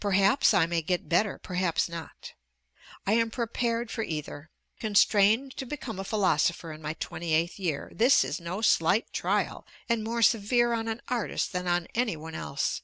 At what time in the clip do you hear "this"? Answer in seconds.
7.94-8.24